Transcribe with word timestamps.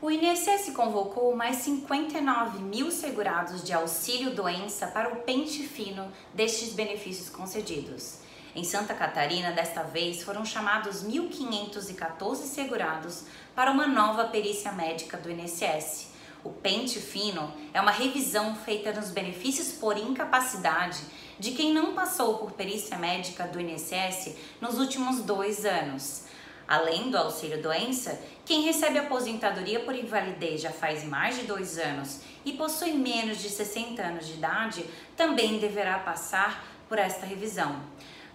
O 0.00 0.10
INSS 0.10 0.72
convocou 0.74 1.34
mais 1.34 1.56
59 1.56 2.58
mil 2.58 2.90
segurados 2.90 3.64
de 3.64 3.72
auxílio 3.72 4.34
doença 4.34 4.86
para 4.88 5.10
o 5.10 5.16
pente 5.22 5.62
fino 5.62 6.12
destes 6.34 6.74
benefícios 6.74 7.30
concedidos. 7.30 8.18
Em 8.54 8.62
Santa 8.62 8.94
Catarina, 8.94 9.52
desta 9.52 9.82
vez, 9.82 10.22
foram 10.22 10.44
chamados 10.44 11.02
1.514 11.02 12.36
segurados 12.42 13.24
para 13.54 13.70
uma 13.70 13.86
nova 13.86 14.24
perícia 14.24 14.70
médica 14.70 15.16
do 15.16 15.30
INSS. 15.30 16.08
O 16.44 16.50
pente 16.50 17.00
fino 17.00 17.50
é 17.72 17.80
uma 17.80 17.90
revisão 17.90 18.54
feita 18.54 18.92
nos 18.92 19.10
benefícios 19.10 19.72
por 19.72 19.96
incapacidade 19.96 21.00
de 21.38 21.52
quem 21.52 21.72
não 21.72 21.94
passou 21.94 22.36
por 22.36 22.52
perícia 22.52 22.98
médica 22.98 23.46
do 23.46 23.58
INSS 23.58 24.36
nos 24.60 24.78
últimos 24.78 25.22
dois 25.22 25.64
anos. 25.64 26.24
Além 26.68 27.10
do 27.10 27.16
auxílio 27.16 27.62
doença, 27.62 28.20
quem 28.44 28.62
recebe 28.62 28.98
aposentadoria 28.98 29.80
por 29.80 29.94
invalidez 29.94 30.60
já 30.60 30.70
faz 30.70 31.04
mais 31.04 31.36
de 31.36 31.46
dois 31.46 31.78
anos 31.78 32.20
e 32.44 32.52
possui 32.52 32.92
menos 32.92 33.40
de 33.40 33.48
60 33.48 34.02
anos 34.02 34.26
de 34.26 34.34
idade 34.34 34.84
também 35.16 35.58
deverá 35.58 35.98
passar 36.00 36.64
por 36.88 36.98
esta 36.98 37.24
revisão. 37.24 37.80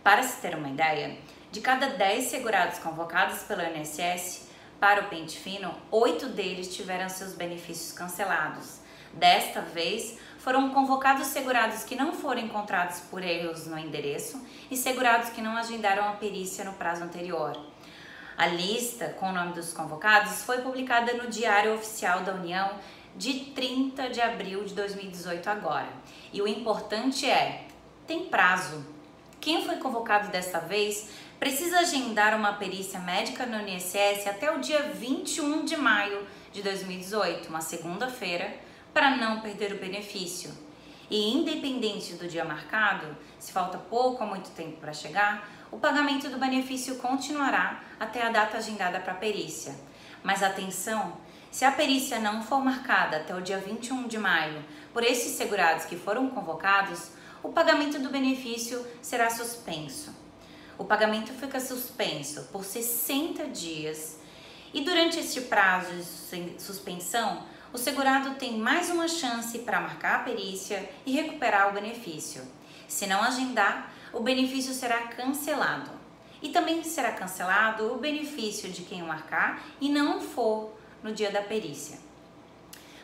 Para 0.04 0.24
se 0.24 0.42
ter 0.42 0.56
uma 0.56 0.70
ideia, 0.70 1.18
de 1.52 1.60
cada 1.60 1.88
10 1.88 2.26
segurados 2.26 2.80
convocados 2.80 3.44
pelo 3.44 3.62
INSS 3.62 4.50
para 4.80 5.02
o 5.02 5.10
pente 5.10 5.38
fino, 5.38 5.76
oito 5.92 6.30
deles 6.30 6.74
tiveram 6.74 7.10
seus 7.10 7.34
benefícios 7.34 7.92
cancelados. 7.92 8.80
Desta 9.14 9.62
vez, 9.62 10.18
foram 10.40 10.70
convocados 10.70 11.28
segurados 11.28 11.84
que 11.84 11.96
não 11.96 12.14
foram 12.14 12.42
encontrados 12.42 13.02
por 13.02 13.22
erros 13.22 13.68
no 13.68 13.78
endereço 13.78 14.42
e 14.72 14.78
segurados 14.78 15.30
que 15.30 15.42
não 15.42 15.56
agendaram 15.58 16.08
a 16.08 16.14
perícia 16.14 16.64
no 16.64 16.74
prazo 16.74 17.04
anterior. 17.04 17.56
A 18.38 18.48
lista 18.48 19.10
com 19.20 19.30
o 19.30 19.32
nome 19.32 19.54
dos 19.54 19.74
convocados 19.74 20.44
foi 20.44 20.62
publicada 20.62 21.14
no 21.14 21.30
Diário 21.30 21.76
Oficial 21.76 22.22
da 22.22 22.34
União 22.34 22.72
de 23.16 23.52
30 23.52 24.10
de 24.10 24.22
abril 24.22 24.64
de 24.64 24.74
2018 24.74 25.50
agora. 25.50 25.90
E 26.32 26.42
o 26.42 26.48
importante 26.48 27.30
é, 27.30 27.66
tem 28.08 28.26
prazo. 28.26 28.86
Quem 29.40 29.66
foi 29.66 29.78
convocado 29.78 30.30
desta 30.30 30.60
vez 30.60 31.10
precisa 31.40 31.80
agendar 31.80 32.36
uma 32.36 32.54
perícia 32.54 33.00
médica 33.00 33.46
no 33.46 33.68
INSS 33.68 34.28
até 34.28 34.52
o 34.56 34.60
dia 34.60 34.84
21 34.94 35.66
de 35.66 35.76
maio 35.76 36.26
de 36.52 36.62
2018, 36.62 37.50
uma 37.50 37.62
segunda-feira, 37.62 38.56
para 38.94 39.18
não 39.18 39.42
perder 39.42 39.74
o 39.74 39.80
benefício. 39.80 40.52
E 41.10 41.34
independente 41.34 42.14
do 42.14 42.28
dia 42.28 42.46
marcado, 42.46 43.18
se 43.40 43.52
falta 43.52 43.78
pouco 43.78 44.24
ou 44.24 44.30
muito 44.30 44.52
tempo 44.52 44.78
para 44.78 44.94
chegar, 44.94 45.50
o 45.72 45.78
pagamento 45.78 46.30
do 46.30 46.38
benefício 46.38 46.98
continuará 46.98 47.82
até 48.00 48.22
a 48.22 48.30
data 48.30 48.58
agendada 48.58 49.00
para 49.00 49.14
a 49.14 49.18
perícia. 49.18 49.74
Mas 50.22 50.44
atenção, 50.44 51.18
se 51.50 51.64
a 51.64 51.72
perícia 51.72 52.20
não 52.20 52.44
for 52.44 52.64
marcada 52.64 53.18
até 53.18 53.34
o 53.34 53.42
dia 53.42 53.58
21 53.58 54.08
de 54.08 54.18
maio 54.18 54.64
por 54.94 55.04
esses 55.04 55.38
segurados 55.38 55.86
que 55.86 55.96
foram 55.96 56.30
convocados, 56.30 57.12
o 57.42 57.50
pagamento 57.50 58.00
do 58.00 58.10
benefício 58.10 58.86
será 59.02 59.30
suspenso. 59.30 60.14
O 60.78 60.84
pagamento 60.84 61.32
fica 61.34 61.60
suspenso 61.60 62.44
por 62.52 62.66
60 62.66 63.48
dias 63.48 64.20
e 64.74 64.82
durante 64.82 65.20
este 65.20 65.42
prazo 65.42 65.92
de 65.94 66.62
suspensão, 66.62 67.44
o 67.74 67.78
segurado 67.78 68.36
tem 68.36 68.58
mais 68.58 68.90
uma 68.90 69.08
chance 69.08 69.60
para 69.60 69.80
marcar 69.80 70.16
a 70.16 70.24
perícia 70.24 70.90
e 71.06 71.14
recuperar 71.14 71.70
o 71.70 71.74
benefício. 71.74 72.42
Se 72.88 73.08
não 73.08 73.22
agendar, 73.22 73.94
o 74.14 74.20
benefício 74.20 74.74
será 74.74 75.08
cancelado. 75.08 75.92
E 76.42 76.50
também 76.50 76.84
será 76.84 77.12
cancelado 77.12 77.94
o 77.94 77.98
benefício 77.98 78.70
de 78.70 78.82
quem 78.82 79.04
marcar 79.04 79.64
e 79.80 79.90
não 79.90 80.20
for 80.20 80.74
no 81.04 81.14
dia 81.14 81.32
da 81.32 81.42
perícia. 81.42 82.00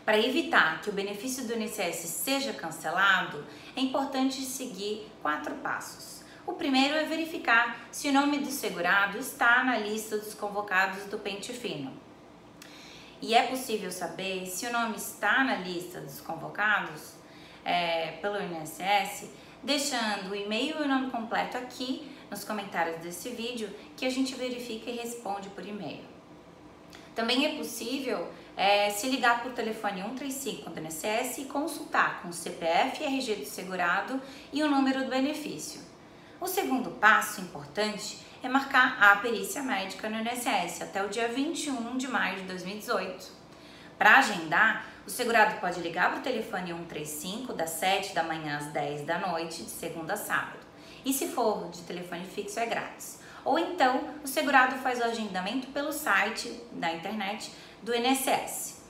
Para 0.04 0.20
evitar 0.20 0.82
que 0.82 0.90
o 0.90 0.94
benefício 0.94 1.46
do 1.46 1.54
INSS 1.54 2.08
seja 2.08 2.54
cancelado, 2.54 3.46
é 3.76 3.82
importante 3.82 4.42
seguir 4.42 5.12
quatro 5.22 5.54
passos. 5.56 6.24
O 6.46 6.54
primeiro 6.54 6.96
é 6.96 7.04
verificar 7.04 7.88
se 7.92 8.08
o 8.08 8.14
nome 8.14 8.40
do 8.40 8.50
segurado 8.50 9.18
está 9.18 9.64
na 9.66 9.78
lista 9.78 10.18
dos 10.18 10.34
convocados 10.34 11.04
do 11.06 11.20
pente 11.20 11.52
fino. 11.52 11.92
E 13.22 13.36
é 13.36 13.48
possível 13.48 13.92
saber 13.92 14.46
se 14.46 14.66
o 14.66 14.72
nome 14.72 14.96
está 14.96 15.44
na 15.44 15.58
lista 15.58 16.00
dos 16.00 16.22
convocados 16.22 17.16
é, 17.66 18.14
pelo 18.22 18.42
INSS 18.42 19.30
deixando 19.68 20.32
o 20.32 20.36
e-mail 20.36 20.80
e 20.80 20.84
o 20.84 20.88
nome 20.88 21.12
completo 21.12 21.58
aqui 21.58 22.10
nos 22.32 22.46
comentários 22.46 23.02
desse 23.02 23.28
vídeo 23.32 23.70
que 23.98 24.06
a 24.06 24.10
gente 24.10 24.34
verifica 24.34 24.90
e 24.90 24.96
responde 24.96 25.50
por 25.50 25.68
e-mail. 25.68 26.06
Também 27.14 27.46
é 27.46 27.58
possível 27.58 28.32
é, 28.56 28.90
se 28.90 29.10
ligar 29.10 29.44
por 29.44 29.52
telefone 29.52 30.02
135 30.02 30.70
do 30.70 30.80
INSS 30.80 31.40
e 31.40 31.46
consultar 31.46 32.22
com 32.22 32.30
o 32.30 32.34
CPF 32.34 33.04
RG 33.04 33.36
do 33.36 33.46
segurado 33.46 34.22
e 34.54 34.64
o 34.64 34.70
número 34.70 35.04
do 35.04 35.10
benefício. 35.10 35.82
O 36.40 36.48
segundo 36.48 36.92
passo 36.92 37.42
importante 37.42 38.20
é 38.42 38.48
marcar 38.48 38.98
a 39.02 39.18
perícia 39.18 39.62
médica 39.62 40.08
no 40.08 40.22
INSS 40.22 40.84
até 40.84 41.04
o 41.04 41.10
dia 41.10 41.28
21 41.28 41.98
de 41.98 42.08
maio 42.08 42.38
de 42.38 42.44
2018. 42.44 43.36
Para 43.98 44.20
agendar, 44.20 44.86
o 45.08 45.10
segurado 45.10 45.62
pode 45.62 45.80
ligar 45.80 46.10
para 46.10 46.20
o 46.20 46.22
telefone 46.22 46.74
135 46.74 47.54
das 47.54 47.70
7 47.70 48.14
da 48.14 48.24
manhã 48.24 48.58
às 48.58 48.66
10 48.74 49.06
da 49.06 49.18
noite, 49.18 49.64
de 49.64 49.70
segunda 49.70 50.16
a 50.16 50.18
sábado. 50.18 50.60
E 51.06 51.14
se 51.14 51.30
for 51.30 51.70
de 51.70 51.82
telefone 51.84 52.26
fixo, 52.26 52.60
é 52.60 52.66
grátis. 52.66 53.22
Ou 53.46 53.58
então, 53.58 54.04
o 54.22 54.28
segurado 54.28 54.76
faz 54.80 55.00
o 55.00 55.06
agendamento 55.06 55.68
pelo 55.68 55.94
site 55.94 56.62
da 56.74 56.92
internet 56.92 57.50
do 57.82 57.96
INSS. 57.96 58.82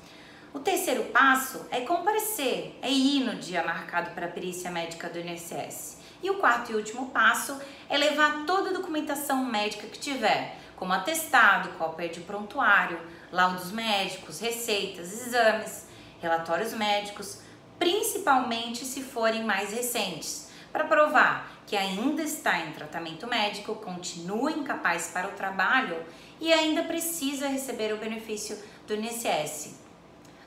O 0.51 0.59
terceiro 0.59 1.03
passo 1.11 1.67
é 1.69 1.81
comparecer, 1.81 2.75
é 2.81 2.91
ir 2.91 3.19
no 3.23 3.35
dia 3.35 3.63
marcado 3.63 4.09
para 4.15 4.25
a 4.25 4.31
perícia 4.31 4.71
médica 4.71 5.07
do 5.09 5.19
INSS. 5.19 5.99
E 6.23 6.31
o 6.31 6.39
quarto 6.39 6.71
e 6.71 6.75
último 6.75 7.11
passo 7.11 7.61
é 7.87 7.95
levar 7.95 8.43
toda 8.47 8.71
a 8.71 8.73
documentação 8.73 9.45
médica 9.45 9.85
que 9.85 9.99
tiver, 9.99 10.57
como 10.75 10.93
atestado, 10.93 11.69
cópia 11.77 12.09
de 12.09 12.21
prontuário, 12.21 12.99
laudos 13.31 13.71
médicos, 13.71 14.39
receitas, 14.39 15.13
exames, 15.13 15.85
relatórios 16.21 16.73
médicos, 16.73 17.39
principalmente 17.79 18.85
se 18.85 19.01
forem 19.01 19.43
mais 19.43 19.71
recentes, 19.71 20.49
para 20.71 20.85
provar 20.85 21.57
que 21.65 21.75
ainda 21.75 22.23
está 22.23 22.59
em 22.59 22.71
tratamento 22.71 23.27
médico, 23.27 23.75
continua 23.75 24.51
incapaz 24.51 25.11
para 25.13 25.27
o 25.27 25.33
trabalho 25.33 26.01
e 26.39 26.51
ainda 26.53 26.83
precisa 26.83 27.47
receber 27.47 27.93
o 27.93 27.97
benefício 27.97 28.57
do 28.87 28.95
INSS. 28.95 29.75